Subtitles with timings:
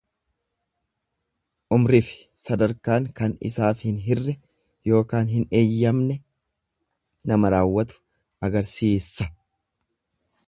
[1.75, 2.15] Umrifi
[2.45, 4.33] sadarkaan kan isaaf hin hirre
[5.01, 6.17] ykn hin eeyyamne
[7.33, 8.01] nama raawwatu
[8.49, 9.29] agarsiissa.